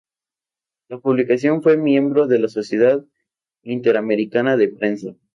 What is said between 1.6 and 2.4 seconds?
fue miembro de